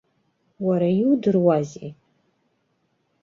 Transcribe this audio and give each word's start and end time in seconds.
Уара 0.65 0.87
иудыруазеи? 1.01 1.91